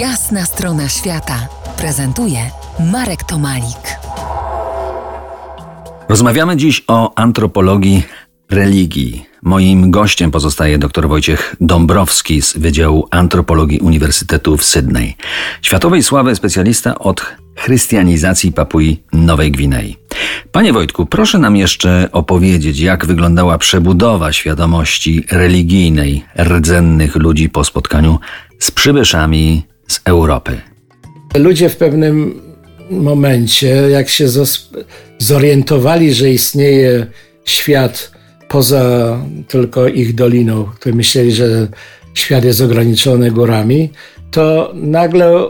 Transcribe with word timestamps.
Jasna 0.00 0.44
strona 0.44 0.88
świata 0.88 1.48
prezentuje 1.78 2.38
Marek 2.92 3.24
Tomalik. 3.24 3.98
Rozmawiamy 6.08 6.56
dziś 6.56 6.82
o 6.88 7.12
antropologii 7.18 8.02
religii. 8.50 9.26
Moim 9.42 9.90
gościem 9.90 10.30
pozostaje 10.30 10.78
dr 10.78 11.08
Wojciech 11.08 11.56
Dąbrowski 11.60 12.42
z 12.42 12.58
Wydziału 12.58 13.08
Antropologii 13.10 13.80
Uniwersytetu 13.80 14.56
w 14.56 14.64
Sydney. 14.64 15.16
Światowej 15.62 16.02
sławy 16.02 16.36
specjalista 16.36 16.98
od 16.98 17.36
chrystianizacji 17.56 18.52
Papui 18.52 19.02
Nowej 19.12 19.52
Gwinei. 19.52 19.96
Panie 20.52 20.72
Wojtku, 20.72 21.06
proszę 21.06 21.38
nam 21.38 21.56
jeszcze 21.56 22.08
opowiedzieć, 22.12 22.78
jak 22.78 23.06
wyglądała 23.06 23.58
przebudowa 23.58 24.32
świadomości 24.32 25.24
religijnej 25.30 26.24
rdzennych 26.38 27.16
ludzi 27.16 27.48
po 27.48 27.64
spotkaniu 27.64 28.18
z 28.58 28.70
przybyszami 28.70 29.66
z 29.88 30.00
Europy. 30.04 30.60
Ludzie 31.34 31.68
w 31.68 31.76
pewnym 31.76 32.40
momencie, 32.90 33.68
jak 33.68 34.08
się 34.08 34.28
zorientowali, 35.18 36.14
że 36.14 36.30
istnieje 36.30 37.06
świat 37.44 38.12
poza 38.48 39.18
tylko 39.48 39.88
ich 39.88 40.14
doliną, 40.14 40.64
którzy 40.64 40.94
myśleli, 40.94 41.32
że 41.32 41.68
świat 42.14 42.44
jest 42.44 42.60
ograniczony 42.60 43.30
górami, 43.30 43.90
to 44.30 44.72
nagle 44.74 45.46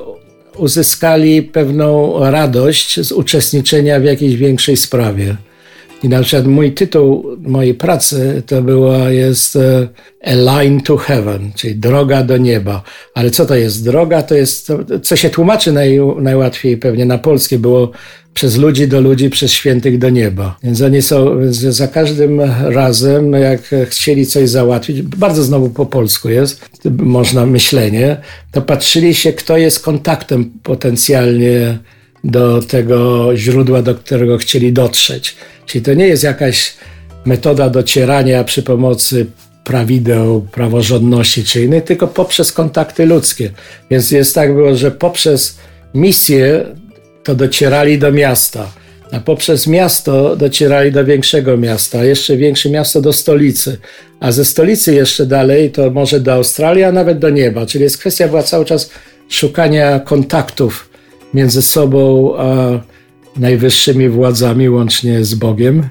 uzyskali 0.57 1.43
pewną 1.43 2.19
radość 2.31 3.01
z 3.01 3.13
uczestniczenia 3.13 4.01
w 4.01 4.05
jakiejś 4.05 4.37
większej 4.37 4.77
sprawie. 4.77 5.37
I 6.03 6.09
na 6.09 6.23
przykład 6.23 6.47
mój 6.47 6.73
tytuł 6.73 7.37
mojej 7.41 7.75
pracy 7.75 8.43
to 8.47 8.63
była, 8.63 9.11
jest 9.11 9.57
e, 9.57 9.89
A 10.25 10.35
Line 10.35 10.81
to 10.81 10.97
Heaven, 10.97 11.53
czyli 11.57 11.75
droga 11.75 12.23
do 12.23 12.37
nieba. 12.37 12.83
Ale 13.15 13.31
co 13.31 13.47
to 13.47 13.55
jest? 13.55 13.85
Droga 13.85 14.23
to 14.23 14.35
jest, 14.35 14.73
co 15.03 15.17
się 15.17 15.31
tłumaczy 15.31 15.73
naj, 15.73 16.01
najłatwiej 16.21 16.77
pewnie 16.77 17.07
na 17.07 17.19
polskie, 17.19 17.59
było 17.59 17.91
przez 18.35 18.57
ludzi 18.57 18.89
do 18.89 19.01
ludzi, 19.01 19.31
przez 19.31 19.53
świętych 19.53 19.99
do 19.99 20.11
nieba. 20.11 20.59
Więc 20.63 20.83
oni 20.83 21.03
są 21.03 21.37
za 21.51 21.89
każdym 21.89 22.41
razem, 22.65 23.33
jak 23.33 23.61
chcieli 23.89 24.27
coś 24.27 24.49
załatwić, 24.49 25.03
bardzo 25.03 25.43
znowu 25.43 25.71
po 25.71 25.87
polsku 25.87 26.29
jest, 26.29 26.69
można 26.99 27.47
myślenie, 27.47 28.17
to 28.53 28.63
patrzyli 28.63 29.15
się, 29.15 29.33
kto 29.33 29.57
jest 29.57 29.81
kontaktem 29.81 30.51
potencjalnie 30.63 31.79
do 32.25 32.63
tego 32.63 33.31
źródła, 33.37 33.83
do 33.83 33.95
którego 33.95 34.39
chcieli 34.39 34.73
dotrzeć. 34.73 35.37
Czyli 35.67 35.85
to 35.85 35.95
nie 35.95 36.07
jest 36.07 36.23
jakaś 36.23 36.75
metoda 37.25 37.71
docierania 37.71 38.45
przy 38.45 38.63
pomocy 38.63 39.27
prawideł, 39.65 40.47
praworządności 40.53 41.45
czy 41.45 41.65
innych, 41.65 41.85
tylko 41.85 42.07
poprzez 42.09 42.53
kontakty 42.53 43.07
ludzkie. 43.07 43.51
Więc 43.91 44.11
jest 44.11 44.35
tak 44.35 44.55
było, 44.55 44.75
że 44.77 44.91
poprzez 44.91 45.59
misję 45.95 46.67
to 47.25 47.35
docierali 47.35 47.99
do 47.99 48.13
miasta, 48.13 48.73
a 49.13 49.21
poprzez 49.21 49.67
miasto 49.67 50.37
docierali 50.37 50.93
do 50.93 51.05
większego 51.05 51.57
miasta, 51.57 51.99
a 51.99 52.05
jeszcze 52.05 52.37
większe 52.37 52.71
miasto 52.71 53.01
do 53.01 53.13
stolicy, 53.13 53.79
a 54.21 54.33
ze 54.33 54.45
stolicy 54.45 54.95
jeszcze 54.95 55.27
dalej 55.27 55.71
to 55.71 55.91
może 55.91 56.21
do 56.21 56.33
Australii, 56.33 56.85
a 56.85 56.93
nawet 56.93 57.19
do 57.19 57.31
nieba. 57.31 57.67
Czyli 57.67 57.85
jest 57.85 57.99
kwestia 57.99 58.29
była 58.29 58.43
cały 58.43 58.65
czas 58.65 58.91
szukania 59.29 60.01
kontaktów 60.01 60.91
między 61.35 61.63
sobą 61.63 62.33
a 62.39 62.81
najwyższymi 63.39 64.09
władzami, 64.09 64.69
łącznie 64.69 65.25
z 65.25 65.35
Bogiem, 65.35 65.89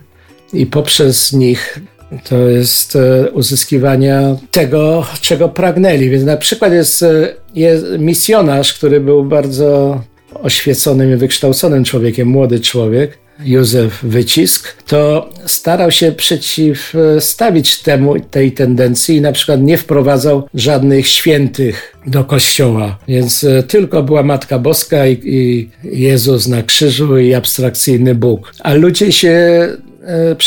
i 0.54 0.66
poprzez 0.66 1.34
nich 1.34 1.80
to 2.24 2.38
jest 2.38 2.96
e, 2.96 3.32
uzyskiwania 3.32 4.38
tego, 4.52 5.06
czego 5.22 5.50
pragnęli. 5.50 6.10
Więc 6.10 6.24
na 6.24 6.38
przykład 6.38 6.74
jest, 6.74 7.04
e, 7.04 7.34
jest 7.56 7.86
misjonarz, 8.00 8.74
który 8.74 9.00
był 9.00 9.26
bardzo 9.26 10.02
oświeconym 10.34 11.14
i 11.14 11.16
wykształconym 11.16 11.84
człowiekiem, 11.84 12.28
młody 12.28 12.60
człowiek, 12.60 13.18
Józef 13.40 14.04
Wycisk, 14.04 14.84
to 14.84 15.30
starał 15.46 15.92
się 15.92 16.12
przeciwstawić 16.12 17.80
temu, 17.80 18.20
tej 18.20 18.52
tendencji 18.52 19.16
i 19.16 19.22
na 19.22 19.32
przykład 19.32 19.62
nie 19.62 19.78
wprowadzał 19.78 20.48
żadnych 20.54 21.08
świętych 21.08 21.96
do 22.08 22.24
kościoła. 22.24 22.98
Więc 23.08 23.44
e, 23.44 23.64
tylko 23.64 24.04
była 24.04 24.24
Matka 24.24 24.60
Boska 24.60 25.08
i, 25.08 25.20
i 25.24 25.70
Jezus 25.84 26.48
na 26.48 26.64
krzyżu 26.64 27.18
i 27.18 27.34
abstrakcyjny 27.34 28.16
Bóg. 28.16 28.54
A 28.60 28.74
ludzie 28.74 29.12
się 29.12 29.68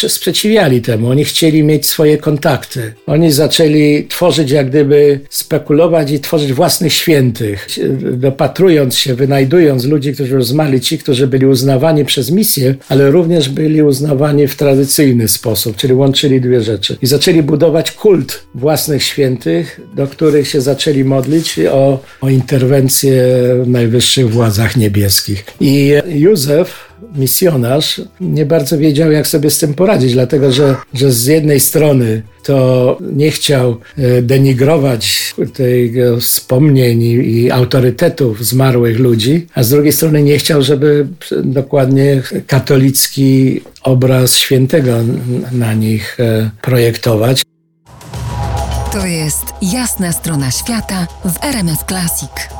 sprzeciwiali 0.09 0.83
temu. 0.83 1.11
Oni 1.11 1.25
chcieli 1.25 1.63
mieć 1.65 1.87
swoje 1.87 2.19
kontakty. 2.19 2.93
Oni 3.07 3.33
zaczęli 3.33 4.07
tworzyć, 4.09 4.51
jak 4.51 4.69
gdyby 4.69 5.21
spekulować 5.31 6.11
i 6.11 6.21
tworzyć 6.21 6.53
własnych 6.53 6.93
świętych. 6.93 7.69
Dopatrując 8.13 8.99
się, 8.99 9.15
wynajdując 9.15 9.85
ludzi, 9.85 10.13
którzy 10.13 10.35
już 10.35 10.45
zmarli, 10.45 10.81
ci, 10.81 10.99
którzy 10.99 11.27
byli 11.27 11.47
uznawani 11.47 12.05
przez 12.05 12.31
misję, 12.31 12.75
ale 12.89 13.11
również 13.11 13.49
byli 13.49 13.83
uznawani 13.83 14.47
w 14.47 14.57
tradycyjny 14.57 15.29
sposób, 15.29 15.77
czyli 15.77 15.95
łączyli 15.95 16.41
dwie 16.41 16.61
rzeczy. 16.61 16.97
I 17.03 17.07
zaczęli 17.07 17.43
budować 17.43 17.93
kult 17.93 18.43
własnych 18.55 19.03
świętych, 19.03 19.81
do 19.97 20.07
których 20.07 20.49
się 20.49 20.61
zaczęli 20.61 21.05
modlić 21.05 21.59
o, 21.71 22.01
o 22.21 22.29
interwencję 22.29 23.23
w 23.63 23.69
najwyższych 23.69 24.31
władzach 24.31 24.77
niebieskich. 24.77 25.45
I 25.61 25.93
Józef 26.09 26.88
misjonarz 27.17 28.01
nie 28.21 28.47
bardzo 28.47 28.79
wiedział, 28.79 29.13
jak 29.13 29.27
sobie 29.27 29.51
z 29.51 29.59
tym 29.59 29.75
poradzić, 29.75 30.13
dlatego 30.13 30.53
że, 30.53 30.77
że 30.95 31.13
z 31.13 31.27
jednej 31.27 31.61
strony 31.61 32.23
to 32.45 32.99
nie 33.13 33.31
chciał 33.31 33.77
e, 33.99 34.23
denigrować 34.23 35.35
tego 35.55 36.21
wspomnień 36.21 37.03
i, 37.03 37.51
autorytetów 37.51 38.47
zmarłych 38.47 38.99
ludzi, 38.99 39.47
a 39.55 39.63
z 39.63 39.71
drugiej 39.71 39.93
strony 39.93 40.23
nie 40.23 40.39
chciał, 40.39 40.63
żeby 40.63 41.07
dokładnie 41.45 42.23
katolicki 42.47 43.61
obraz 43.83 44.37
świętego 44.37 44.93
na 45.53 45.75
nich 45.75 46.21
e, 46.21 46.51
projektować. 46.63 47.43
To 48.93 49.07
jest 49.07 49.45
jasna 49.63 50.13
strona 50.13 50.51
świata 50.51 51.07
w 51.25 51.45
RMS 51.45 51.79
Classic. 51.89 52.58